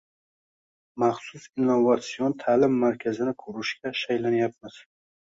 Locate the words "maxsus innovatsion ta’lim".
1.01-2.77